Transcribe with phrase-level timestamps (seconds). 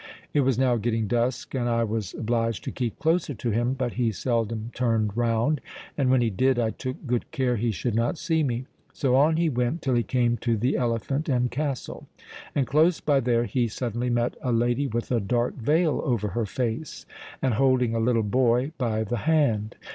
[0.33, 3.75] It was now getting dusk; and I was obliged to keep closer to him.
[3.75, 8.17] But he seldom turned round—and when he did, I took good care he should not
[8.17, 8.65] see me.
[8.93, 12.07] So, on he went till he came to the Elephant and Castle;
[12.55, 16.47] and close by there he suddenly met a lady with a dark veil over her
[16.47, 17.05] face,
[17.39, 19.75] and holding a little boy by the hand.